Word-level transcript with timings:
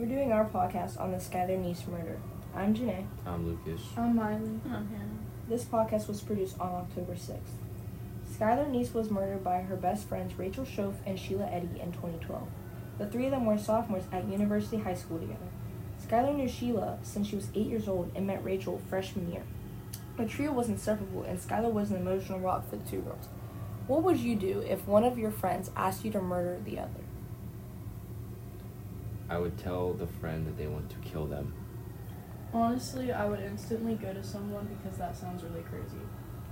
We're 0.00 0.06
doing 0.06 0.32
our 0.32 0.46
podcast 0.46 0.98
on 0.98 1.12
the 1.12 1.18
Skylar 1.18 1.62
Neese 1.62 1.86
murder. 1.86 2.18
I'm 2.56 2.74
Janae. 2.74 3.04
I'm 3.26 3.46
Lucas. 3.46 3.82
I'm 3.98 4.16
Miley. 4.16 4.58
I'm 4.64 4.88
Hannah. 4.88 5.18
This 5.46 5.66
podcast 5.66 6.08
was 6.08 6.22
produced 6.22 6.58
on 6.58 6.70
October 6.70 7.12
6th. 7.12 7.36
Skylar 8.32 8.70
Neese 8.70 8.94
was 8.94 9.10
murdered 9.10 9.44
by 9.44 9.60
her 9.60 9.76
best 9.76 10.08
friends 10.08 10.38
Rachel 10.38 10.64
Shoaf 10.64 10.94
and 11.04 11.20
Sheila 11.20 11.44
Eddy 11.48 11.78
in 11.78 11.92
2012. 11.92 12.48
The 12.96 13.08
three 13.08 13.26
of 13.26 13.32
them 13.32 13.44
were 13.44 13.58
sophomores 13.58 14.04
at 14.10 14.26
University 14.26 14.78
High 14.78 14.94
School 14.94 15.18
together. 15.18 15.50
Skylar 16.02 16.34
knew 16.34 16.48
Sheila 16.48 16.96
since 17.02 17.28
she 17.28 17.36
was 17.36 17.48
eight 17.54 17.66
years 17.66 17.86
old 17.86 18.10
and 18.14 18.26
met 18.26 18.42
Rachel 18.42 18.80
freshman 18.88 19.30
year. 19.30 19.42
The 20.16 20.24
trio 20.24 20.52
was 20.52 20.70
inseparable, 20.70 21.24
and 21.24 21.38
Skylar 21.38 21.70
was 21.70 21.90
an 21.90 21.98
emotional 21.98 22.40
rock 22.40 22.70
for 22.70 22.76
the 22.76 22.88
two 22.88 23.02
girls. 23.02 23.28
What 23.86 24.02
would 24.04 24.16
you 24.16 24.34
do 24.34 24.60
if 24.60 24.88
one 24.88 25.04
of 25.04 25.18
your 25.18 25.30
friends 25.30 25.70
asked 25.76 26.06
you 26.06 26.10
to 26.12 26.22
murder 26.22 26.58
the 26.64 26.78
other? 26.78 27.04
I 29.30 29.38
would 29.38 29.56
tell 29.56 29.92
the 29.92 30.08
friend 30.08 30.44
that 30.46 30.58
they 30.58 30.66
want 30.66 30.90
to 30.90 30.96
kill 31.08 31.24
them. 31.26 31.54
Honestly, 32.52 33.12
I 33.12 33.26
would 33.26 33.38
instantly 33.38 33.94
go 33.94 34.12
to 34.12 34.24
someone 34.24 34.66
because 34.66 34.98
that 34.98 35.16
sounds 35.16 35.44
really 35.44 35.62
crazy. 35.62 36.02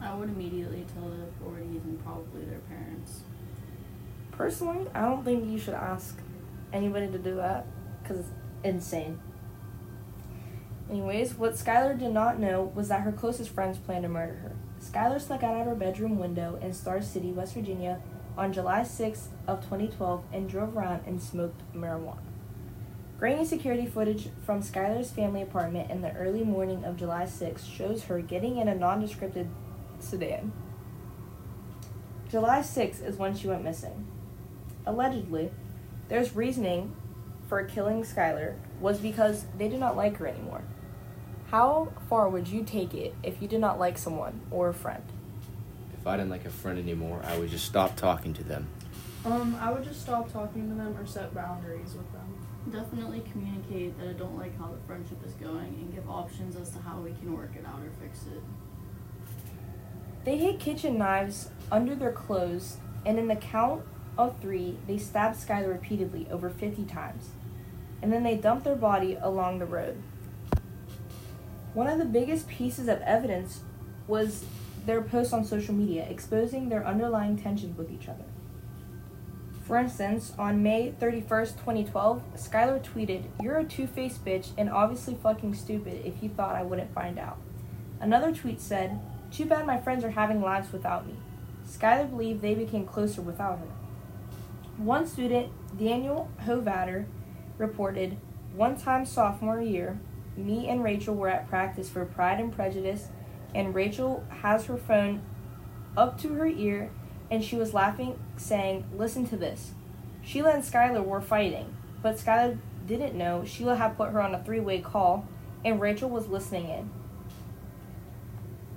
I 0.01 0.15
would 0.15 0.29
immediately 0.29 0.87
tell 0.95 1.09
the 1.09 1.25
authorities 1.25 1.83
and 1.83 2.03
probably 2.05 2.45
their 2.45 2.61
parents. 2.61 3.23
Personally, 4.31 4.87
I 4.95 5.01
don't 5.01 5.25
think 5.25 5.51
you 5.51 5.59
should 5.59 5.75
ask 5.75 6.17
anybody 6.73 7.09
to 7.09 7.19
do 7.19 7.35
that 7.35 7.67
because 8.01 8.21
it's 8.21 8.31
insane. 8.63 9.19
Anyways, 10.89 11.35
what 11.35 11.55
Skylar 11.55 11.99
did 11.99 12.13
not 12.13 12.39
know 12.39 12.71
was 12.77 12.89
that 12.89 13.01
her 13.01 13.11
closest 13.11 13.51
friends 13.51 13.77
planned 13.77 14.05
to 14.05 14.09
murder 14.09 14.37
her. 14.37 14.53
Skylar 14.81 15.21
snuck 15.21 15.43
out 15.43 15.61
of 15.61 15.67
her 15.67 15.75
bedroom 15.75 16.17
window 16.17 16.61
in 16.63 16.73
Star 16.73 17.03
City, 17.03 17.33
West 17.33 17.55
Virginia 17.55 18.01
on 18.37 18.53
July 18.53 18.83
6th 18.83 19.27
of 19.49 19.63
2012 19.65 20.23
and 20.33 20.49
drove 20.49 20.77
around 20.77 21.03
and 21.07 21.21
smoked 21.21 21.61
marijuana. 21.75 22.28
Grainy 23.19 23.45
security 23.45 23.85
footage 23.85 24.29
from 24.47 24.63
Skylar's 24.63 25.11
family 25.11 25.43
apartment 25.43 25.91
in 25.91 26.03
the 26.03 26.15
early 26.15 26.45
morning 26.45 26.85
of 26.85 26.97
July 26.97 27.25
6th 27.25 27.67
shows 27.69 28.05
her 28.05 28.21
getting 28.21 28.59
in 28.59 28.69
a 28.69 28.77
nondescript 28.77 29.37
sedan. 29.99 30.53
July 32.31 32.61
6th 32.61 33.05
is 33.05 33.17
when 33.17 33.37
she 33.37 33.49
went 33.49 33.65
missing. 33.65 34.07
Allegedly, 34.87 35.51
there's 36.09 36.37
reasoning 36.37 36.95
for 37.49 37.65
killing 37.65 38.05
Skylar 38.05 38.55
was 38.81 39.01
because 39.01 39.47
they 39.57 39.69
did 39.69 39.81
not 39.81 39.97
like 39.97 40.19
her 40.19 40.29
anymore. 40.29 40.63
How 41.51 41.93
far 42.09 42.29
would 42.29 42.47
you 42.47 42.63
take 42.63 42.95
it 42.95 43.17
if 43.25 43.43
you 43.43 43.49
did 43.49 43.61
not 43.61 43.81
like 43.81 43.99
someone 43.99 44.43
or 44.53 44.69
a 44.69 44.75
friend? 44.75 45.03
If 46.01 46.07
I 46.07 46.17
didn't 46.17 46.31
like 46.31 46.45
a 46.45 46.51
friend 46.51 46.79
anymore, 46.79 47.21
I 47.25 47.37
would 47.37 47.51
just 47.51 47.65
stop 47.65 47.97
talking 47.97 48.33
to 48.35 48.45
them. 48.45 48.69
Um, 49.25 49.57
I 49.61 49.73
would 49.73 49.83
just 49.83 50.03
stop 50.03 50.33
talking 50.33 50.69
to 50.69 50.75
them 50.77 50.97
or 50.97 51.05
set 51.05 51.35
boundaries 51.35 51.95
with 51.95 52.13
them. 52.13 52.48
Definitely 52.71 53.23
communicate 53.33 53.99
that 53.99 54.09
I 54.09 54.13
don't 54.13 54.37
like 54.37 54.57
how 54.59 54.67
the 54.67 54.79
friendship 54.87 55.19
is 55.25 55.33
going 55.35 55.75
and 55.81 55.95
give 55.95 56.09
options 56.09 56.55
as 56.55 56.71
to 56.71 56.79
how 56.81 57.01
we 57.01 57.13
can 57.13 57.35
work 57.35 57.53
it 57.57 57.65
out 57.67 57.81
or 57.81 57.91
fix 58.01 58.27
it. 58.27 58.43
They 60.25 60.37
hid 60.37 60.61
kitchen 60.61 60.99
knives 60.99 61.49
under 61.73 61.95
their 61.95 62.13
clothes, 62.13 62.77
and 63.07 63.19
in 63.19 63.29
the 63.29 63.37
count 63.37 63.85
of 64.19 64.39
three, 64.41 64.77
they 64.87 64.99
stabbed 64.99 65.37
Skylar 65.37 65.69
repeatedly 65.69 66.27
over 66.31 66.51
50 66.51 66.85
times. 66.85 67.31
And 68.03 68.13
then 68.13 68.23
they 68.23 68.37
dumped 68.37 68.65
their 68.65 68.77
body 68.77 69.17
along 69.21 69.59
the 69.59 69.67
road. 69.67 69.97
One 71.73 71.87
of 71.87 71.99
the 71.99 72.05
biggest 72.05 72.49
pieces 72.49 72.89
of 72.89 73.01
evidence 73.01 73.61
was 74.07 74.45
their 74.85 75.01
post 75.01 75.33
on 75.33 75.45
social 75.45 75.75
media 75.75 76.07
exposing 76.09 76.69
their 76.69 76.87
underlying 76.87 77.39
tensions 77.39 77.79
with 77.79 77.91
each 77.91 78.09
other. 78.09 78.25
For 79.69 79.77
instance, 79.77 80.33
on 80.39 80.63
May 80.63 80.95
31st, 80.99 81.59
2012, 81.59 82.23
Skylar 82.37 82.83
tweeted, 82.83 83.25
You're 83.43 83.59
a 83.59 83.65
two 83.65 83.87
faced 83.87 84.25
bitch 84.25 84.49
and 84.57 84.71
obviously 84.71 85.15
fucking 85.23 85.53
stupid 85.53 86.07
if 86.07 86.23
you 86.23 86.31
thought 86.31 86.57
I 86.57 86.63
wouldn't 86.63 86.95
find 86.95 87.19
out. 87.19 87.37
Another 88.01 88.35
tweet 88.35 88.63
said, 88.63 88.99
Too 89.31 89.45
bad 89.45 89.67
my 89.67 89.79
friends 89.79 90.05
are 90.05 90.13
having 90.13 90.41
lives 90.41 90.73
without 90.73 91.07
me. 91.07 91.17
Skylar 91.69 92.09
believed 92.09 92.41
they 92.41 92.55
became 92.55 92.87
closer 92.87 93.21
without 93.21 93.59
her. 93.59 93.67
One 94.79 95.07
student, 95.07 95.53
Daniel 95.79 96.31
Hovatter, 96.47 97.05
reported, 97.59 98.17
One 98.55 98.75
time 98.75 99.05
sophomore 99.05 99.61
year, 99.61 100.01
me 100.35 100.67
and 100.71 100.83
Rachel 100.83 101.15
were 101.15 101.29
at 101.29 101.47
practice 101.47 101.91
for 101.91 102.07
Pride 102.07 102.41
and 102.41 102.51
Prejudice, 102.51 103.09
and 103.55 103.75
Rachel 103.75 104.25
has 104.41 104.65
her 104.65 104.79
phone 104.79 105.21
up 105.95 106.19
to 106.23 106.33
her 106.33 106.47
ear 106.47 106.91
and 107.31 107.45
she 107.45 107.57
was 107.57 107.75
laughing, 107.75 108.19
saying, 108.37 108.85
Listen 108.97 109.27
to 109.29 109.37
this. 109.37 109.73
Sheila 110.23 110.51
and 110.51 110.63
Skylar 110.63 111.05
were 111.05 111.21
fighting, 111.21 111.75
but 112.03 112.17
Skylar 112.17 112.59
didn't 112.87 113.17
know 113.17 113.45
Sheila 113.45 113.77
had 113.77 113.97
put 113.97 114.11
her 114.11 114.21
on 114.21 114.35
a 114.35 114.43
three 114.43 114.61
way 114.61 114.81
call, 114.81 115.27
and 115.65 115.81
Rachel 115.81 116.09
was 116.09 116.29
listening 116.29 116.69
in. 116.69 116.91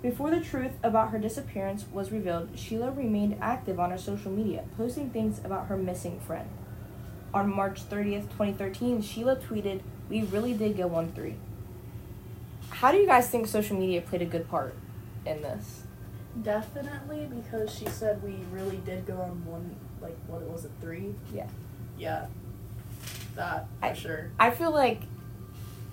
Before 0.01 0.31
the 0.31 0.41
truth 0.41 0.71
about 0.81 1.11
her 1.11 1.19
disappearance 1.19 1.85
was 1.91 2.11
revealed, 2.11 2.49
Sheila 2.55 2.91
remained 2.91 3.37
active 3.39 3.79
on 3.79 3.91
her 3.91 3.97
social 3.97 4.31
media, 4.31 4.63
posting 4.75 5.11
things 5.11 5.39
about 5.43 5.67
her 5.67 5.77
missing 5.77 6.19
friend. 6.19 6.49
On 7.33 7.53
March 7.53 7.87
30th, 7.87 8.23
2013, 8.31 9.01
Sheila 9.01 9.35
tweeted, 9.35 9.81
We 10.09 10.23
really 10.23 10.53
did 10.53 10.75
go 10.75 10.93
on 10.95 11.11
three. 11.11 11.35
How 12.69 12.91
do 12.91 12.97
you 12.97 13.05
guys 13.05 13.29
think 13.29 13.47
social 13.47 13.77
media 13.77 14.01
played 14.01 14.23
a 14.23 14.25
good 14.25 14.49
part 14.49 14.75
in 15.25 15.43
this? 15.43 15.83
Definitely 16.41 17.27
because 17.33 17.73
she 17.73 17.85
said 17.87 18.21
we 18.23 18.37
really 18.51 18.77
did 18.77 19.05
go 19.05 19.15
on 19.21 19.45
one, 19.45 19.75
like, 20.01 20.17
what 20.27 20.41
it 20.41 20.47
was 20.49 20.65
it, 20.65 20.71
three? 20.79 21.13
Yeah. 21.33 21.47
Yeah. 21.97 22.27
That, 23.35 23.67
for 23.79 23.85
I- 23.85 23.93
sure. 23.93 24.31
I 24.39 24.51
feel 24.51 24.71
like 24.71 25.01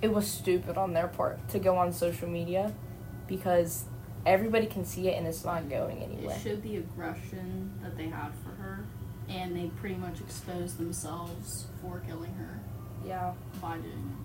it 0.01 0.13
was 0.13 0.27
stupid 0.31 0.77
on 0.79 0.93
their 0.95 1.09
part 1.09 1.47
to 1.49 1.59
go 1.59 1.77
on 1.77 1.93
social 1.93 2.29
media 2.29 2.73
because 3.27 3.85
everybody 4.25 4.67
can 4.67 4.85
see 4.85 5.09
it 5.09 5.17
and 5.19 5.27
it's 5.27 5.45
not 5.45 5.69
going 5.69 5.99
anywhere. 6.03 6.37
It 6.37 6.41
showed 6.43 6.63
the 6.63 6.77
aggression 6.77 7.73
that 7.83 7.97
they 7.97 8.07
had 8.09 8.31
for 8.45 8.51
her, 8.63 8.85
and 9.29 9.57
they 9.57 9.67
pretty 9.81 9.97
much 9.97 10.21
exposed 10.21 10.79
themselves 10.79 11.67
for 11.83 12.01
killing 12.07 12.35
her 12.35 12.61
Yeah. 13.05 13.33
by 13.61 13.79
doing 13.79 14.17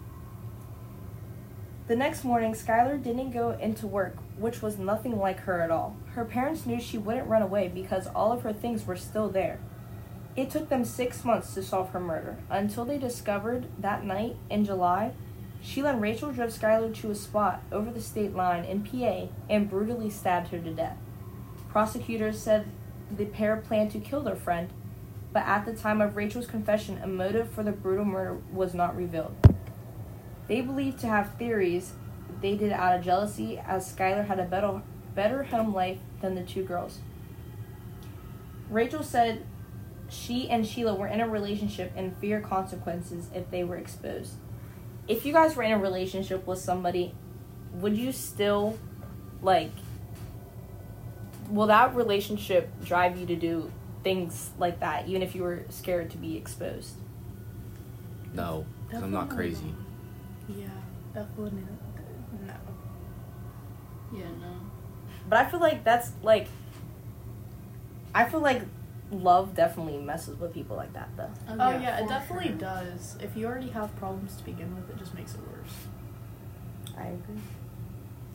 The 1.85 1.97
next 1.97 2.23
morning, 2.23 2.53
Skylar 2.53 3.03
didn't 3.03 3.31
go 3.31 3.51
into 3.51 3.87
work, 3.87 4.15
which 4.37 4.61
was 4.61 4.77
nothing 4.77 5.19
like 5.19 5.41
her 5.41 5.59
at 5.59 5.69
all. 5.69 5.97
Her 6.13 6.23
parents 6.23 6.65
knew 6.65 6.79
she 6.79 6.97
wouldn't 6.97 7.27
run 7.27 7.41
away 7.41 7.67
because 7.67 8.07
all 8.07 8.31
of 8.31 8.43
her 8.43 8.53
things 8.53 8.87
were 8.87 8.95
still 8.95 9.27
there. 9.27 9.59
It 10.37 10.49
took 10.49 10.69
them 10.69 10.85
six 10.85 11.25
months 11.25 11.53
to 11.53 11.61
solve 11.61 11.89
her 11.89 11.99
murder 11.99 12.37
until 12.49 12.85
they 12.85 12.97
discovered 12.97 13.65
that 13.77 14.05
night 14.05 14.37
in 14.49 14.63
July, 14.63 15.11
Sheila 15.61 15.91
and 15.91 16.01
Rachel 16.01 16.31
drove 16.31 16.51
Skylar 16.51 16.95
to 16.95 17.11
a 17.11 17.15
spot 17.15 17.61
over 17.69 17.91
the 17.91 18.01
state 18.01 18.33
line 18.33 18.63
in 18.63 18.83
PA 18.83 19.27
and 19.49 19.69
brutally 19.69 20.09
stabbed 20.09 20.49
her 20.49 20.59
to 20.59 20.73
death. 20.73 20.97
Prosecutors 21.69 22.39
said 22.39 22.65
the 23.11 23.25
pair 23.25 23.57
planned 23.57 23.91
to 23.91 23.99
kill 23.99 24.21
their 24.21 24.37
friend, 24.37 24.69
but 25.33 25.43
at 25.45 25.65
the 25.65 25.73
time 25.73 25.99
of 25.99 26.15
Rachel's 26.15 26.47
confession, 26.47 26.99
a 27.03 27.07
motive 27.07 27.49
for 27.49 27.63
the 27.63 27.71
brutal 27.73 28.05
murder 28.05 28.37
was 28.53 28.73
not 28.73 28.95
revealed. 28.95 29.35
They 30.47 30.61
believed 30.61 30.99
to 30.99 31.07
have 31.07 31.35
theories 31.35 31.93
they 32.41 32.55
did 32.55 32.71
out 32.73 32.97
of 32.97 33.03
jealousy, 33.03 33.57
as 33.57 33.93
Skylar 33.93 34.27
had 34.27 34.39
a 34.39 34.43
better, 34.43 34.81
better 35.15 35.43
home 35.43 35.73
life 35.73 35.99
than 36.21 36.35
the 36.35 36.43
two 36.43 36.63
girls. 36.63 36.99
Rachel 38.69 39.03
said 39.03 39.43
she 40.09 40.49
and 40.49 40.67
Sheila 40.67 40.93
were 40.93 41.07
in 41.07 41.21
a 41.21 41.29
relationship 41.29 41.93
and 41.95 42.15
fear 42.17 42.41
consequences 42.41 43.29
if 43.33 43.49
they 43.49 43.63
were 43.63 43.77
exposed. 43.77 44.33
If 45.07 45.25
you 45.25 45.31
guys 45.31 45.55
were 45.55 45.63
in 45.63 45.71
a 45.71 45.79
relationship 45.79 46.45
with 46.45 46.59
somebody, 46.59 47.15
would 47.73 47.97
you 47.97 48.11
still, 48.11 48.77
like, 49.41 49.71
will 51.49 51.67
that 51.67 51.95
relationship 51.95 52.69
drive 52.83 53.17
you 53.17 53.25
to 53.25 53.35
do 53.35 53.71
things 54.03 54.51
like 54.57 54.79
that, 54.81 55.07
even 55.07 55.21
if 55.21 55.33
you 55.33 55.43
were 55.43 55.63
scared 55.69 56.09
to 56.11 56.17
be 56.17 56.35
exposed? 56.35 56.95
No, 58.33 58.65
'cause 58.89 59.01
I'm 59.01 59.11
not 59.11 59.29
Definitely 59.29 59.35
crazy. 59.35 59.75
Yeah, 60.47 60.67
definitely 61.13 61.61
no. 62.45 62.53
Yeah, 64.13 64.25
no. 64.39 64.53
But 65.27 65.39
I 65.39 65.49
feel 65.49 65.59
like 65.59 65.83
that's 65.83 66.11
like 66.21 66.47
I 68.13 68.25
feel 68.25 68.41
like 68.41 68.61
love 69.11 69.55
definitely 69.55 69.97
messes 69.99 70.39
with 70.39 70.53
people 70.53 70.75
like 70.75 70.93
that 70.93 71.09
though. 71.17 71.29
Oh, 71.47 71.55
oh 71.59 71.79
yeah, 71.79 71.99
it 71.99 72.07
definitely 72.07 72.49
sure. 72.49 72.57
does. 72.57 73.17
If 73.21 73.35
you 73.35 73.45
already 73.47 73.69
have 73.69 73.95
problems 73.97 74.35
to 74.37 74.43
begin 74.43 74.75
with, 74.75 74.89
it 74.89 74.97
just 74.97 75.13
makes 75.13 75.33
it 75.33 75.41
worse. 75.41 75.87
I 76.97 77.07
agree. 77.07 77.41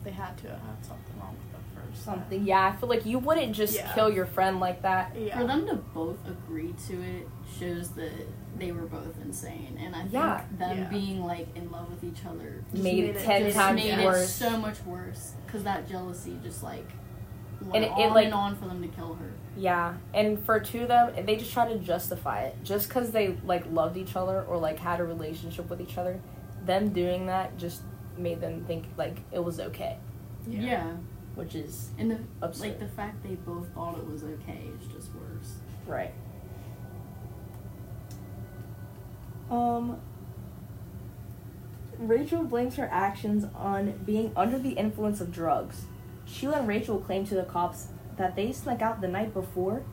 They 0.03 0.11
had 0.11 0.37
to 0.39 0.49
have 0.49 0.59
had 0.59 0.85
something 0.85 1.19
wrong 1.19 1.35
with 1.37 1.48
them 1.79 1.91
first. 1.91 2.03
Something 2.05 2.45
yeah, 2.45 2.67
I 2.67 2.75
feel 2.79 2.89
like 2.89 3.05
you 3.05 3.19
wouldn't 3.19 3.53
just 3.53 3.75
Yeah. 3.75 3.91
kill 3.93 4.09
your 4.11 4.25
friend 4.25 4.59
like 4.59 4.81
that. 4.83 5.15
Yeah. 5.15 5.37
For 5.37 5.45
them 5.47 5.65
to 5.67 5.75
both 5.75 6.17
agree 6.27 6.73
to 6.87 7.01
it 7.01 7.27
shows 7.59 7.89
that 7.91 8.11
they 8.57 8.71
were 8.71 8.83
both 8.87 9.19
insane, 9.21 9.77
and 9.81 9.95
I 9.95 9.99
think 10.01 10.13
Yeah. 10.13 10.41
them 10.57 10.77
Yeah. 10.79 10.89
being 10.89 11.23
like 11.25 11.47
in 11.55 11.71
love 11.71 11.89
with 11.89 12.03
each 12.03 12.25
other 12.25 12.63
Just 12.71 12.83
Made 12.83 12.95
made 13.05 13.09
it 13.11 13.15
it 13.15 13.23
ten 13.25 13.41
just 13.43 13.55
just 13.55 13.57
times 13.67 13.83
made 13.83 14.05
worse. 14.05 14.23
it 14.23 14.27
so 14.27 14.57
much 14.57 14.83
worse 14.85 15.33
because 15.45 15.63
that 15.63 15.87
jealousy 15.87 16.37
just 16.43 16.63
like 16.63 16.87
went 17.61 17.85
it- 17.85 17.87
it, 17.87 17.91
on 17.91 18.13
like- 18.13 18.25
and 18.25 18.33
on 18.33 18.55
for 18.55 18.65
them 18.67 18.81
to 18.81 18.87
kill 18.89 19.13
her. 19.15 19.31
Yeah, 19.57 19.95
and 20.13 20.39
for 20.39 20.59
two 20.59 20.83
of 20.83 20.87
them, 20.89 21.25
they 21.25 21.35
just 21.35 21.51
try 21.51 21.67
to 21.67 21.77
justify 21.79 22.41
it 22.43 22.57
just 22.63 22.87
because 22.87 23.11
they 23.11 23.35
like 23.45 23.65
loved 23.71 23.97
each 23.97 24.15
other 24.15 24.43
or 24.43 24.57
like 24.57 24.79
had 24.79 24.99
a 24.99 25.03
relationship 25.03 25.69
with 25.69 25.81
each 25.81 25.97
other. 25.97 26.19
Them 26.65 26.89
doing 26.89 27.25
that 27.27 27.57
just 27.57 27.81
made 28.17 28.39
them 28.41 28.63
think 28.65 28.85
like 28.97 29.17
it 29.31 29.43
was 29.43 29.59
okay, 29.59 29.97
Yeah. 30.47 30.91
Which 31.39 31.55
is 31.55 31.89
And 31.97 32.11
the 32.11 32.19
absurd. 32.41 32.61
like 32.67 32.79
the 32.79 32.87
fact 32.87 33.23
they 33.23 33.35
both 33.35 33.67
thought 33.73 33.97
it 33.97 34.05
was 34.05 34.23
okay 34.25 34.59
is 34.79 34.87
just 34.93 35.07
worse. 35.15 35.55
Right. 35.87 36.13
Um 39.49 40.01
Rachel 41.97 42.43
blames 42.43 42.75
her 42.75 42.89
actions 42.91 43.45
on 43.55 44.01
being 44.05 44.31
under 44.35 44.59
the 44.59 44.71
influence 44.71 45.21
of 45.21 45.31
drugs. 45.31 45.83
Sheila 46.25 46.59
and 46.59 46.67
Rachel 46.67 46.99
claim 46.99 47.25
to 47.27 47.35
the 47.35 47.43
cops 47.43 47.87
that 48.17 48.35
they 48.35 48.51
snuck 48.51 48.81
out 48.81 49.01
the 49.01 49.07
night 49.07 49.33
before, 49.33 49.83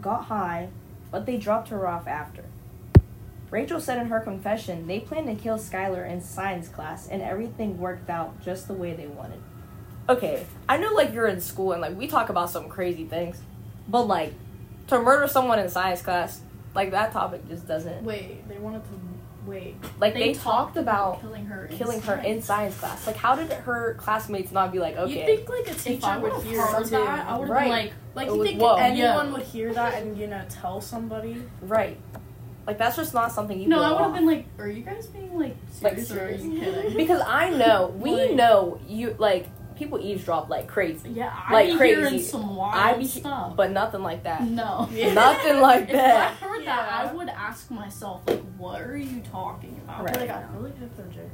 got 0.00 0.24
high, 0.24 0.68
but 1.10 1.24
they 1.24 1.36
dropped 1.38 1.68
her 1.68 1.86
off 1.86 2.06
after. 2.06 2.44
Rachel 3.50 3.80
said 3.80 3.98
in 3.98 4.06
her 4.08 4.20
confession 4.20 4.86
they 4.86 4.98
planned 5.00 5.26
to 5.26 5.40
kill 5.40 5.58
Skylar 5.58 6.08
in 6.08 6.20
science 6.20 6.68
class 6.68 7.06
and 7.08 7.22
everything 7.22 7.78
worked 7.78 8.10
out 8.10 8.40
just 8.42 8.66
the 8.66 8.74
way 8.74 8.92
they 8.92 9.06
wanted. 9.06 9.40
Okay, 10.08 10.44
I 10.68 10.78
know 10.78 10.92
like 10.92 11.12
you're 11.14 11.26
in 11.28 11.40
school 11.40 11.72
and 11.72 11.80
like 11.80 11.96
we 11.96 12.06
talk 12.06 12.28
about 12.28 12.50
some 12.50 12.68
crazy 12.68 13.04
things, 13.04 13.40
but 13.88 14.02
like 14.02 14.34
to 14.88 15.00
murder 15.00 15.28
someone 15.28 15.58
in 15.58 15.68
science 15.68 16.02
class, 16.02 16.40
like 16.74 16.90
that 16.90 17.12
topic 17.12 17.46
just 17.48 17.66
doesn't. 17.68 18.04
Wait, 18.04 18.46
they 18.48 18.58
wanted 18.58 18.82
to 18.84 18.90
wait. 19.46 19.76
Like 20.00 20.14
they, 20.14 20.34
talked 20.34 20.76
about 20.76 21.20
killing 21.20 21.46
her. 21.46 21.66
in 21.66 21.76
killing 21.78 22.00
her 22.02 22.14
in 22.16 22.42
science. 22.42 22.46
science 22.46 22.78
class. 22.78 23.06
Like 23.06 23.16
how 23.16 23.36
did 23.36 23.52
her 23.52 23.94
classmates 23.94 24.50
not 24.52 24.72
be 24.72 24.78
like, 24.80 24.96
okay? 24.96 25.20
You 25.20 25.24
think 25.36 25.48
like 25.48 25.68
a 25.68 25.74
teacher 25.74 26.18
would 26.18 26.32
would 26.32 26.42
hear 26.42 26.60
have 26.60 26.70
heard 26.74 26.86
that, 26.86 27.26
I 27.28 27.38
would 27.38 27.48
have 27.48 27.50
Right. 27.50 27.62
been 27.62 27.70
like, 27.70 27.92
Like 28.14 28.26
you 28.36 28.44
think 28.44 28.60
whoa. 28.60 28.74
anyone 28.74 29.26
Yeah. 29.28 29.32
would 29.32 29.42
hear 29.42 29.72
that 29.72 29.94
and 30.02 30.18
you 30.18 30.26
know 30.26 30.42
tell 30.48 30.80
somebody? 30.80 31.42
right? 31.62 31.96
Like 32.66 32.78
that's 32.78 32.96
just 32.96 33.14
not 33.14 33.32
something 33.32 33.58
you. 33.60 33.68
no, 33.68 33.78
go 33.78 33.82
I 33.84 33.92
would 33.92 34.00
have 34.02 34.14
been 34.14 34.26
like, 34.26 34.46
are 34.58 34.68
you 34.68 34.82
guys 34.82 35.06
being 35.06 35.38
like 35.38 35.56
Like, 35.80 35.98
serious 35.98 36.10
or 36.12 36.24
are 36.26 36.30
you 36.30 36.58
serious? 36.60 36.74
kidding? 36.82 36.96
because 36.96 37.22
I 37.26 37.50
know 37.50 37.94
we 37.98 38.12
Like- 38.14 38.34
know 38.34 38.80
you 38.88 39.14
like 39.18 39.48
people 39.82 39.98
eavesdrop 40.00 40.48
like 40.48 40.68
crazy, 40.68 41.10
yeah, 41.10 41.32
I 41.48 41.52
like 41.52 41.68
be 41.70 41.76
crazy. 41.76 42.00
hearing 42.00 42.20
some 42.20 42.54
wild 42.56 42.74
I 42.74 42.96
be, 42.98 43.04
stuff. 43.04 43.56
but 43.56 43.70
nothing 43.72 44.02
like 44.02 44.22
that. 44.24 44.42
no, 44.42 44.88
Nothing 44.92 45.60
like 45.60 45.90
that. 45.90 45.94
if 45.94 45.94
I 45.94 46.18
that. 46.18 46.32
heard 46.34 46.66
that, 46.66 46.92
I 46.92 47.12
would 47.12 47.28
ask 47.28 47.70
myself 47.70 48.22
like, 48.26 48.40
what 48.56 48.80
are 48.82 48.96
you 48.96 49.20
talking 49.30 49.80
about? 49.84 50.04
Right. 50.04 50.16
Like 50.20 50.30
I 50.30 50.44
really 50.54 50.70
hope 50.78 50.96
they're 50.96 51.06
joking. 51.06 51.30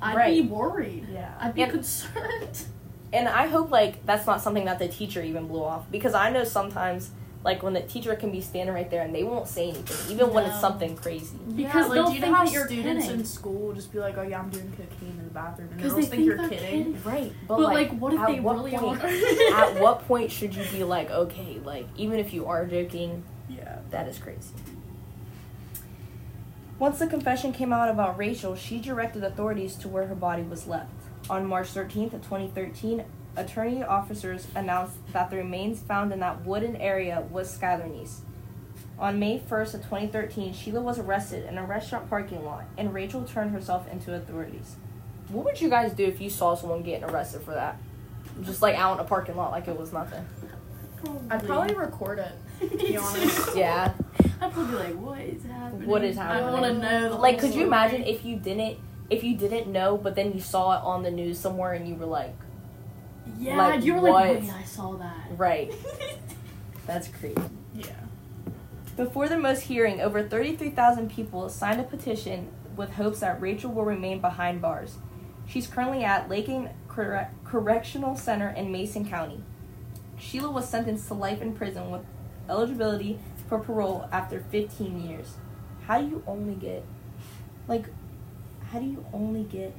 I'd 0.00 0.14
Right. 0.16 0.42
be 0.42 0.48
worried. 0.48 1.06
Yeah. 1.12 1.34
I'd 1.40 1.54
be 1.54 1.62
And- 1.62 1.72
concerned. 1.72 2.66
And 3.12 3.28
I 3.28 3.46
hope 3.46 3.70
like 3.70 4.06
that's 4.06 4.26
not 4.26 4.40
something 4.40 4.64
that 4.64 4.78
the 4.78 4.88
teacher 4.88 5.22
even 5.22 5.46
blew 5.46 5.62
off 5.64 5.90
because 5.90 6.14
I 6.14 6.30
know 6.30 6.44
sometimes 6.44 7.10
like 7.44 7.62
when 7.62 7.72
the 7.72 7.80
teacher 7.82 8.14
can 8.14 8.30
be 8.30 8.40
standing 8.40 8.72
right 8.74 8.88
there 8.88 9.02
and 9.02 9.12
they 9.14 9.24
won't 9.24 9.48
say 9.48 9.70
anything 9.70 10.14
even 10.14 10.32
when 10.32 10.44
it's 10.44 10.60
something 10.60 10.96
crazy. 10.96 11.36
Because 11.56 11.56
yeah, 11.74 11.84
like, 11.86 11.88
do 11.88 11.94
you 12.14 12.20
know 12.20 12.26
think 12.26 12.36
how 12.36 12.44
that 12.44 12.66
students 12.66 13.04
kidding. 13.06 13.20
in 13.20 13.26
school 13.26 13.52
will 13.66 13.72
just 13.72 13.92
be 13.92 13.98
like, 13.98 14.16
"Oh 14.16 14.22
yeah, 14.22 14.38
I'm 14.40 14.48
doing 14.50 14.70
cocaine 14.70 15.16
in 15.18 15.24
the 15.24 15.30
bathroom," 15.34 15.68
and 15.72 15.80
'Cause 15.82 15.92
girls 15.92 16.04
they 16.08 16.10
think, 16.16 16.24
you're 16.26 16.36
think 16.38 16.50
they're 16.50 16.58
kidding. 16.60 16.84
kidding. 16.94 17.02
Right, 17.04 17.32
but, 17.48 17.56
But, 17.56 17.62
like, 17.64 17.90
like, 17.90 18.00
what 18.00 18.14
if 18.14 18.20
at 18.20 18.26
they 18.28 18.40
what 18.40 18.56
really 18.56 18.70
point, 18.72 19.02
are? 19.02 19.06
at 19.56 19.80
what 19.80 19.98
point 20.06 20.30
should 20.30 20.54
you 20.54 20.64
be 20.70 20.84
like, 20.84 21.10
okay, 21.10 21.58
like 21.64 21.88
even 21.96 22.18
if 22.20 22.32
you 22.32 22.46
are 22.46 22.64
joking, 22.66 23.24
Yeah. 23.48 23.78
that 23.90 24.06
is 24.08 24.18
crazy. 24.18 24.50
Once 26.78 26.98
the 26.98 27.06
confession 27.06 27.52
came 27.52 27.72
out 27.72 27.88
about 27.88 28.18
Rachel, 28.18 28.56
she 28.56 28.80
directed 28.80 29.22
authorities 29.22 29.76
to 29.76 29.88
where 29.88 30.06
her 30.06 30.14
body 30.16 30.42
was 30.42 30.66
left. 30.66 30.90
On 31.30 31.46
March 31.46 31.68
13th 31.68 32.12
of 32.14 32.22
2013, 32.22 33.04
attorney 33.36 33.82
officers 33.82 34.46
announced 34.54 34.96
that 35.12 35.30
the 35.30 35.36
remains 35.36 35.80
found 35.80 36.12
in 36.12 36.20
that 36.20 36.44
wooden 36.44 36.76
area 36.76 37.24
was 37.30 37.56
Skylar 37.56 37.88
Neese. 37.90 38.20
On 38.98 39.18
May 39.18 39.38
1st 39.40 39.74
of 39.74 39.80
2013, 39.82 40.52
Sheila 40.52 40.80
was 40.80 40.98
arrested 40.98 41.46
in 41.48 41.58
a 41.58 41.64
restaurant 41.64 42.08
parking 42.08 42.44
lot, 42.44 42.64
and 42.76 42.92
Rachel 42.94 43.24
turned 43.24 43.50
herself 43.52 43.90
into 43.90 44.14
authorities. 44.14 44.76
What 45.28 45.44
would 45.44 45.60
you 45.60 45.70
guys 45.70 45.92
do 45.92 46.04
if 46.04 46.20
you 46.20 46.30
saw 46.30 46.54
someone 46.54 46.82
getting 46.82 47.04
arrested 47.04 47.42
for 47.42 47.52
that? 47.54 47.78
Just 48.42 48.62
like 48.62 48.76
out 48.76 48.94
in 48.94 49.00
a 49.00 49.08
parking 49.08 49.36
lot, 49.36 49.50
like 49.50 49.66
it 49.66 49.76
was 49.78 49.92
nothing. 49.92 50.24
I'd 51.30 51.44
probably 51.44 51.74
record 51.74 52.18
it. 52.20 52.32
To 52.70 52.76
be 52.76 52.96
honest. 52.96 53.50
Yeah. 53.56 53.92
I'd 54.40 54.52
probably 54.52 54.72
be 54.72 54.78
like, 54.78 54.94
what 55.00 55.20
is 55.20 55.42
happening? 55.44 55.88
What 55.88 56.04
is 56.04 56.16
happening? 56.16 56.44
I 56.44 56.52
want 56.52 56.64
to 56.64 56.72
know. 56.78 57.08
The 57.10 57.14
Like, 57.16 57.40
whole 57.40 57.48
could 57.48 57.58
you 57.58 57.66
imagine 57.66 58.02
if 58.04 58.24
you 58.24 58.36
didn't, 58.36 58.78
if 59.10 59.24
you 59.24 59.36
didn't 59.36 59.66
know, 59.72 59.96
but 59.96 60.14
then 60.14 60.32
you 60.32 60.40
saw 60.40 60.76
it 60.78 60.82
on 60.84 61.02
the 61.02 61.10
news 61.10 61.38
somewhere 61.38 61.72
and 61.72 61.88
you 61.88 61.94
were 61.96 62.06
like, 62.06 62.34
Yeah, 63.38 63.56
like, 63.56 63.84
you 63.84 63.94
were 63.94 64.00
what? 64.00 64.12
like, 64.12 64.40
wait, 64.42 64.50
I 64.52 64.64
saw 64.64 64.92
that. 64.94 65.28
right, 65.36 65.72
that's 66.86 67.08
creepy. 67.08 67.40
Yeah. 67.74 67.86
Before 68.96 69.28
the 69.28 69.38
most 69.38 69.62
hearing, 69.62 70.00
over 70.00 70.22
33,000 70.22 71.10
people 71.10 71.48
signed 71.48 71.80
a 71.80 71.84
petition 71.84 72.48
with 72.76 72.92
hopes 72.92 73.20
that 73.20 73.40
Rachel 73.40 73.72
will 73.72 73.84
remain 73.84 74.20
behind 74.20 74.60
bars. 74.60 74.96
She's 75.46 75.66
currently 75.66 76.04
at 76.04 76.28
Lakin 76.28 76.70
Corre- 76.88 77.30
Correctional 77.44 78.16
Center 78.16 78.50
in 78.50 78.70
Mason 78.70 79.08
County. 79.08 79.42
Sheila 80.18 80.50
was 80.50 80.68
sentenced 80.68 81.08
to 81.08 81.14
life 81.14 81.40
in 81.40 81.54
prison 81.54 81.90
with 81.90 82.02
eligibility 82.48 83.18
for 83.48 83.58
parole 83.58 84.08
after 84.12 84.40
15 84.50 85.08
years. 85.08 85.36
How 85.86 86.00
do 86.00 86.06
you 86.06 86.22
only 86.26 86.54
get, 86.54 86.84
like, 87.66 87.86
how 88.70 88.78
do 88.78 88.86
you 88.86 89.04
only 89.12 89.42
get 89.44 89.74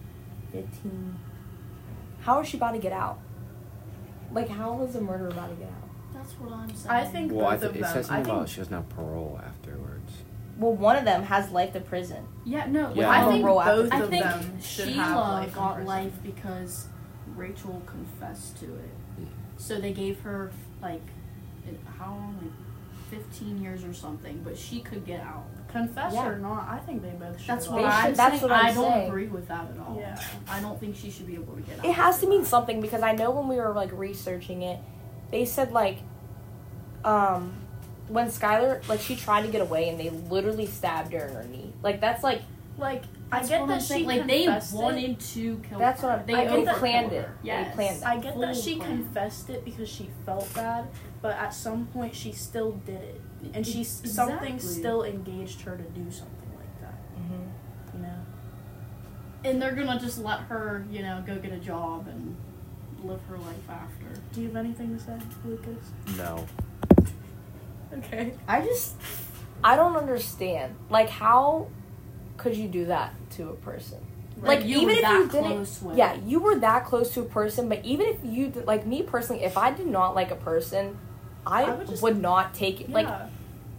15? 0.51 1.17
How 2.21 2.41
is 2.41 2.47
she 2.47 2.57
about 2.57 2.73
to 2.73 2.79
get 2.79 2.93
out? 2.93 3.19
Like, 4.33 4.49
how 4.49 4.81
is 4.83 4.93
the 4.93 5.01
murderer 5.01 5.29
about 5.29 5.49
to 5.49 5.55
get 5.55 5.67
out? 5.67 5.89
That's 6.13 6.33
what 6.33 6.51
I'm 6.53 6.73
saying. 6.75 6.95
I 6.95 7.05
think 7.05 7.31
Well, 7.31 7.45
I 7.47 7.51
both 7.51 7.61
th- 7.61 7.69
of 7.71 7.75
it 7.77 7.81
them. 7.81 7.93
says 7.93 8.09
I 8.09 8.15
something 8.15 8.31
about 8.33 8.49
she 8.49 8.57
doesn't 8.57 8.73
have 8.73 8.89
parole 8.89 9.39
afterwards. 9.45 10.13
Well, 10.57 10.73
one 10.73 10.95
of 10.95 11.05
them 11.05 11.23
has 11.23 11.49
life 11.51 11.73
to 11.73 11.79
prison. 11.81 12.25
Yeah, 12.45 12.65
no. 12.67 12.91
Yeah. 12.93 13.09
I 13.09 13.19
Without 13.19 13.31
think 13.31 13.43
parole 13.43 13.61
after 13.61 13.81
both 13.83 13.91
I 13.93 13.99
of 14.01 14.09
think 14.09 14.23
them 14.23 14.61
should 14.61 14.85
Sheila 14.89 15.03
have 15.03 15.15
life 15.17 15.47
in 15.49 15.53
got 15.55 15.73
prison. 15.75 15.87
life 15.87 16.13
because 16.23 16.87
Rachel 17.35 17.81
confessed 17.85 18.59
to 18.59 18.65
it. 18.65 18.91
Mm. 19.21 19.27
So 19.57 19.79
they 19.79 19.93
gave 19.93 20.19
her 20.21 20.51
like 20.81 21.01
it- 21.67 21.79
how 21.99 22.11
long, 22.11 22.37
like 22.41 22.51
fifteen 23.15 23.61
years 23.61 23.83
or 23.83 23.93
something, 23.93 24.41
but 24.43 24.57
she 24.57 24.79
could 24.81 25.05
get 25.05 25.21
out. 25.21 25.45
Confess 25.69 26.13
Yeah. 26.13 26.27
or 26.27 26.37
not, 26.37 26.67
I 26.69 26.77
think 26.79 27.01
they 27.01 27.09
both 27.09 27.39
should. 27.39 27.47
That's 27.47 27.65
have 27.65 27.73
what 27.73 27.81
They. 27.81 27.87
I'm 27.87 28.05
should- 28.07 28.15
that's 28.15 28.39
saying. 28.39 28.41
what 28.43 28.51
I'm 28.51 28.65
I 28.65 28.73
don't 28.73 28.91
saying. 28.91 29.07
agree 29.07 29.27
with 29.27 29.47
that 29.47 29.67
at 29.71 29.79
all. 29.79 29.95
Yeah. 29.99 30.19
I 30.47 30.59
don't 30.61 30.79
think 30.79 30.95
she 30.95 31.09
should 31.09 31.25
be 31.27 31.33
able 31.35 31.55
to 31.55 31.61
get 31.61 31.79
out. 31.79 31.85
It 31.85 31.93
has 31.93 32.19
to 32.19 32.27
mean 32.27 32.41
that. 32.41 32.47
something 32.47 32.79
because 32.81 33.01
I 33.01 33.13
know 33.13 33.31
when 33.31 33.47
we 33.47 33.55
were 33.55 33.71
like 33.73 33.91
researching 33.91 34.61
it, 34.61 34.79
they 35.31 35.45
said 35.45 35.71
like, 35.71 35.97
um, 37.03 37.53
when 38.07 38.27
Skylar 38.27 38.87
like 38.87 38.99
she 38.99 39.15
tried 39.15 39.43
to 39.43 39.47
get 39.47 39.61
away 39.61 39.89
and 39.89 39.99
they 39.99 40.09
literally 40.09 40.65
stabbed 40.67 41.13
her 41.13 41.25
in 41.27 41.35
her 41.35 41.43
knee. 41.45 41.73
Like 41.81 41.99
that's 42.01 42.23
like 42.23 42.41
Like 42.77 43.01
That's 43.03 43.07
I 43.33 43.45
get 43.47 43.67
that 43.67 43.81
she 43.81 44.03
like 44.05 44.27
they 44.27 44.43
confessed 44.45 44.73
it. 44.73 44.77
wanted 44.77 45.19
to 45.19 45.57
kill. 45.69 45.79
That's 45.79 46.01
her. 46.01 46.07
what 46.07 46.17
I'm- 46.19 46.25
they 46.25 46.33
I 46.35 46.45
get 46.47 46.65
that- 46.65 46.75
planned 46.77 47.11
it. 47.13 47.25
her. 47.25 47.35
They 47.43 47.69
planned 47.73 47.97
it. 47.97 48.05
I 48.05 48.17
get 48.19 48.39
that 48.39 48.55
she 48.55 48.75
plan. 48.77 49.03
confessed 49.03 49.49
it 49.49 49.65
because 49.65 49.89
she 49.89 50.09
felt 50.25 50.53
bad, 50.53 50.87
but 51.21 51.35
at 51.37 51.53
some 51.53 51.87
point 51.87 52.13
she 52.15 52.31
still 52.31 52.71
did 52.85 53.01
it, 53.01 53.21
and 53.53 53.65
she 53.65 53.79
Exactly. 53.81 54.09
something 54.11 54.59
still 54.59 55.03
engaged 55.03 55.61
her 55.61 55.75
to 55.77 55.83
do 55.83 56.09
something 56.11 56.51
like 56.57 56.81
that. 56.81 56.93
mm-hmm. 57.17 57.97
You 57.97 58.03
know. 58.03 58.19
And 59.45 59.61
they're 59.61 59.73
gonna 59.75 59.99
just 59.99 60.19
let 60.19 60.39
her, 60.41 60.85
you 60.89 61.01
know, 61.01 61.23
go 61.25 61.35
get 61.37 61.51
a 61.51 61.57
job 61.57 62.07
and 62.07 62.35
live 63.03 63.19
her 63.29 63.37
life 63.37 63.69
after. 63.69 64.05
Do 64.31 64.41
you 64.41 64.47
have 64.47 64.55
anything 64.57 64.97
to 64.97 65.03
say, 65.03 65.17
Lucas? 65.43 65.91
No. 66.17 66.45
Okay. 67.93 68.33
I 68.47 68.61
just 68.61 68.95
I 69.63 69.75
don't 69.75 69.95
understand. 69.95 70.75
Like 70.89 71.09
how 71.09 71.67
could 72.37 72.55
you 72.55 72.67
do 72.67 72.85
that 72.85 73.13
to 73.31 73.49
a 73.49 73.55
person? 73.55 73.99
Like 74.41 74.65
you 74.65 74.79
even 74.81 74.97
if 74.97 75.03
you 75.03 75.29
didn't 75.29 75.29
close 75.29 75.81
with. 75.81 75.97
Yeah, 75.97 76.15
you 76.25 76.39
were 76.39 76.55
that 76.55 76.85
close 76.85 77.13
to 77.13 77.21
a 77.21 77.25
person, 77.25 77.69
but 77.69 77.83
even 77.85 78.07
if 78.07 78.17
you 78.23 78.49
did, 78.49 78.65
like 78.65 78.85
me 78.85 79.01
personally, 79.01 79.43
if 79.43 79.57
I 79.57 79.71
did 79.71 79.87
not 79.87 80.15
like 80.15 80.31
a 80.31 80.35
person, 80.35 80.97
I, 81.45 81.63
I 81.63 81.75
would, 81.75 82.01
would 82.01 82.21
not 82.21 82.53
take 82.53 82.81
it. 82.81 82.89
Like 82.89 83.07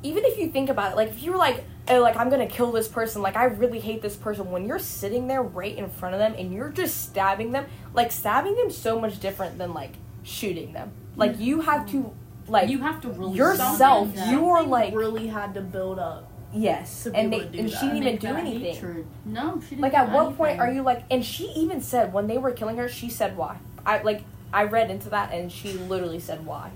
even 0.03 0.25
if 0.25 0.39
you 0.39 0.49
think 0.49 0.71
about 0.71 0.93
it, 0.93 0.97
like 0.97 1.09
if 1.09 1.23
you 1.23 1.33
were 1.33 1.39
like, 1.39 1.65
oh, 1.89 2.01
like 2.01 2.17
I'm 2.17 2.31
gonna 2.31 2.47
kill 2.47 2.73
this 2.73 2.89
person, 2.89 3.23
like 3.23 3.37
I 3.37 3.45
really 3.45 3.81
hate 3.81 4.01
this 4.03 4.17
person. 4.17 4.51
When 4.51 4.67
you're 4.67 4.79
sitting 4.79 5.27
there 5.27 5.43
right 5.43 5.77
in 5.77 5.89
front 5.91 6.15
of 6.15 6.19
them 6.19 6.35
and 6.39 6.53
you're 6.53 6.71
just 6.71 7.03
stabbing 7.03 7.53
them, 7.53 7.67
like 7.93 8.13
stabbing 8.13 8.57
them 8.57 8.71
so 8.71 9.01
much 9.01 9.21
different 9.21 9.59
than 9.59 9.75
like 9.75 9.93
shooting 10.23 10.73
them. 10.73 10.93
Like 11.17 11.37
mm. 11.37 11.41
you 11.41 11.61
have 11.63 11.91
to, 11.91 12.13
like 12.49 12.69
you 12.69 12.79
have 12.79 13.01
to 13.03 13.09
really 13.09 13.37
yourself, 13.37 14.11
you 14.29 14.49
are 14.51 14.63
like 14.63 14.95
really 14.95 15.27
had 15.27 15.55
to 15.55 15.61
build 15.61 15.99
up. 15.99 16.31
Yes, 16.55 17.07
and 17.07 17.33
they 17.33 17.37
able 17.39 17.47
to 17.47 17.53
do 17.53 17.59
and 17.59 17.69
that. 17.69 17.79
she 17.79 17.87
didn't 17.87 17.97
even 17.97 18.17
do 18.17 18.29
anything. 18.29 18.75
hatred. 18.75 19.07
No, 19.25 19.61
she 19.61 19.71
didn't. 19.71 19.83
Like 19.83 19.95
at 19.95 20.11
what 20.13 20.37
point 20.37 20.61
are 20.61 20.71
you 20.71 20.83
like? 20.83 21.05
And 21.11 21.25
she 21.25 21.45
even 21.57 21.81
said 21.81 22.13
when 22.13 22.27
they 22.27 22.39
were 22.39 22.53
killing 22.53 22.77
her, 22.77 22.89
she 22.89 23.09
said 23.11 23.37
why. 23.37 23.59
I 23.85 24.03
like 24.03 24.25
I 24.53 24.65
read 24.65 24.91
into 24.91 25.11
that 25.11 25.33
and 25.33 25.51
she 25.51 25.73
literally 25.73 26.21
said 26.21 26.47
why. 26.47 26.71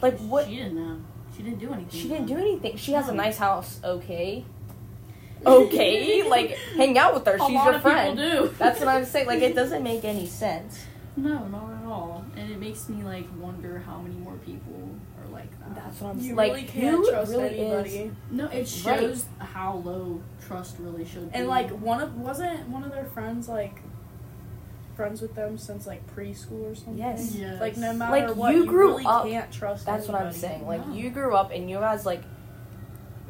Like 0.00 0.18
what? 0.18 0.46
She 0.46 0.56
didn't 0.56 0.76
know. 0.76 1.00
She 1.36 1.42
didn't 1.42 1.58
do 1.58 1.72
anything. 1.72 2.00
She 2.00 2.08
didn't 2.08 2.26
do 2.26 2.36
anything. 2.36 2.76
She 2.76 2.92
has 2.92 3.08
a 3.08 3.14
nice 3.14 3.38
house. 3.38 3.80
Okay. 3.84 4.44
Okay, 5.46 6.26
like 6.26 6.56
hang 6.74 6.96
out 6.96 7.12
with 7.12 7.26
her. 7.26 7.34
A 7.34 7.38
She's 7.38 7.50
your 7.50 7.78
friend. 7.80 8.18
That's 8.56 8.80
what 8.80 8.88
I'm 8.88 9.04
saying. 9.04 9.26
Like 9.26 9.42
it 9.42 9.54
doesn't 9.60 9.82
make 9.82 10.02
any 10.02 10.26
sense. 10.26 10.82
No, 11.16 11.46
not 11.46 11.70
at 11.80 11.86
all. 11.86 12.24
And 12.36 12.50
it 12.50 12.58
makes 12.58 12.88
me 12.88 13.04
like 13.04 13.26
wonder 13.38 13.78
how 13.78 14.00
many 14.00 14.16
more 14.16 14.34
people 14.44 14.90
are 15.22 15.28
like 15.32 15.50
that. 15.60 15.74
That's 15.76 16.00
what 16.00 16.10
I'm 16.10 16.16
saying. 16.18 16.30
You 16.30 16.36
like. 16.36 16.52
really 16.52 16.64
can't 16.64 16.96
who 16.96 17.10
trust 17.10 17.30
really 17.30 17.58
anybody. 17.60 17.90
is? 17.96 18.12
no, 18.30 18.44
it 18.46 18.56
Right. 18.56 18.68
shows 18.68 19.24
how 19.38 19.74
low 19.84 20.20
trust 20.46 20.76
really 20.80 21.04
should 21.04 21.30
be. 21.32 21.38
And 21.38 21.46
like 21.48 21.70
one 21.70 22.00
of 22.00 22.16
wasn't 22.18 22.68
one 22.68 22.82
of 22.82 22.90
their 22.90 23.04
friends 23.04 23.48
like 23.48 23.80
friends 24.96 25.20
with 25.20 25.34
them 25.34 25.56
since 25.58 25.86
like 25.86 26.04
preschool 26.14 26.70
or 26.72 26.74
something. 26.74 26.98
Yes. 26.98 27.34
Yes. 27.34 27.60
Like 27.60 27.76
no 27.76 27.92
matter 27.92 28.28
Like, 28.28 28.36
what, 28.36 28.52
you 28.54 28.60
you, 28.62 28.66
grew 28.66 28.88
really 28.88 29.06
up- 29.06 29.24
can't 29.26 29.52
trust. 29.52 29.86
That's 29.86 30.08
what 30.08 30.20
I'm 30.20 30.32
saying. 30.32 30.66
Like 30.66 30.86
No. 30.86 30.94
you 30.94 31.10
grew 31.10 31.34
up 31.36 31.50
and 31.52 31.70
you 31.70 31.78
guys 31.78 32.04
like 32.04 32.22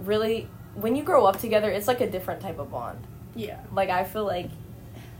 really 0.02 0.48
when 0.74 0.96
you 0.96 1.02
grow 1.04 1.24
up 1.26 1.38
together, 1.38 1.70
it's 1.70 1.86
like 1.86 2.00
a 2.00 2.10
different 2.10 2.40
type 2.40 2.58
of 2.58 2.70
bond. 2.70 2.98
Yeah. 3.34 3.60
Like 3.72 3.90
I 3.90 4.04
feel 4.04 4.24
like 4.24 4.50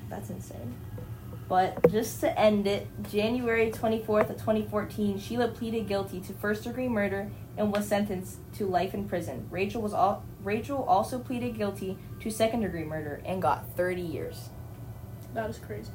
that's 0.09 0.31
insane. 0.31 0.75
But 1.49 1.91
just 1.91 2.21
to 2.21 2.39
end 2.39 2.67
it, 2.67 2.87
January 3.11 3.71
24th 3.71 4.31
of 4.31 4.37
2014, 4.37 5.19
Sheila 5.19 5.49
pleaded 5.49 5.87
guilty 5.87 6.21
to 6.21 6.33
first-degree 6.33 6.89
murder 6.89 7.31
and 7.57 7.73
was 7.73 7.87
sentenced 7.87 8.39
to 8.55 8.67
life 8.67 8.95
in 8.95 9.09
prison. 9.09 9.47
Rachel 9.51 9.83
was 9.83 9.93
all 9.93 10.25
Rachel 10.43 10.83
also 10.85 11.19
pleaded 11.19 11.57
guilty 11.57 11.99
to 12.21 12.31
second-degree 12.31 12.85
murder 12.85 13.23
and 13.25 13.43
got 13.43 13.69
30 13.77 14.03
years. 14.03 14.49
That 15.35 15.51
is 15.51 15.59
crazy. 15.59 15.91